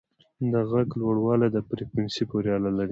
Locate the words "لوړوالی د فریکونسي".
1.01-2.23